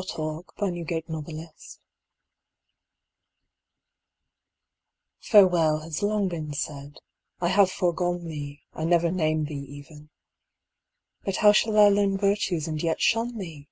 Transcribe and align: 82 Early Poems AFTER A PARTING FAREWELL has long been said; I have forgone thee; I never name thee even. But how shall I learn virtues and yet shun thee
82 0.00 0.44
Early 0.58 0.84
Poems 0.86 0.92
AFTER 0.92 0.96
A 0.96 1.12
PARTING 1.12 1.50
FAREWELL 5.20 5.78
has 5.80 6.02
long 6.02 6.26
been 6.26 6.54
said; 6.54 7.00
I 7.38 7.48
have 7.48 7.70
forgone 7.70 8.26
thee; 8.26 8.62
I 8.72 8.84
never 8.86 9.10
name 9.10 9.44
thee 9.44 9.58
even. 9.68 10.08
But 11.22 11.36
how 11.44 11.52
shall 11.52 11.76
I 11.78 11.90
learn 11.90 12.16
virtues 12.16 12.66
and 12.66 12.82
yet 12.82 13.02
shun 13.02 13.36
thee 13.36 13.68